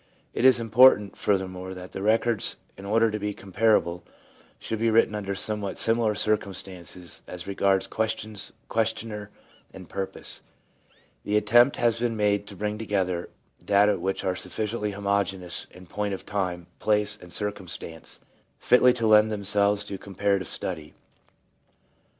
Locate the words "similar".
5.77-6.15